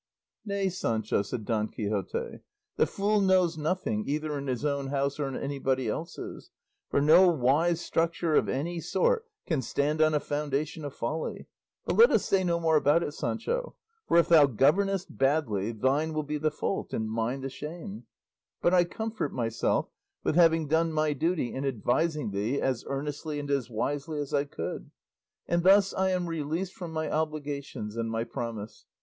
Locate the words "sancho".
0.69-1.21, 13.13-13.75